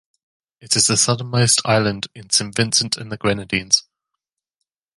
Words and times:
It 0.61 0.75
is 0.75 0.87
the 0.87 0.97
southernmost 0.97 1.61
island 1.63 2.07
in 2.15 2.31
Saint 2.31 2.55
Vincent 2.55 2.97
and 2.97 3.11
the 3.11 3.17
Grenadines. 3.17 3.83